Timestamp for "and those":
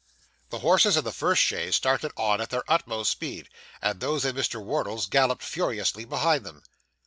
3.83-4.25